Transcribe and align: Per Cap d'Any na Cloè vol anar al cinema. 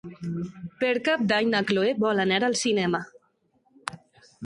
Per 0.83 0.93
Cap 1.09 1.27
d'Any 1.33 1.53
na 1.53 1.63
Cloè 1.73 1.93
vol 2.07 2.25
anar 2.25 2.43
al 2.51 2.59
cinema. 2.65 3.07